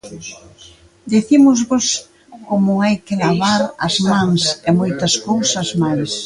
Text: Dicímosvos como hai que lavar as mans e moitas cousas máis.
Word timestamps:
Dicímosvos 1.13 1.85
como 2.47 2.71
hai 2.83 2.95
que 3.05 3.15
lavar 3.23 3.61
as 3.87 3.95
mans 4.11 4.41
e 4.67 4.69
moitas 4.79 5.13
cousas 5.27 5.67
máis. 5.83 6.09